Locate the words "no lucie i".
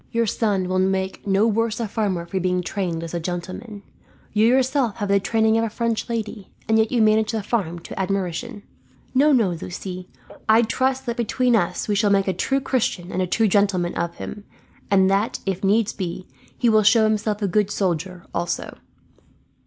9.31-10.63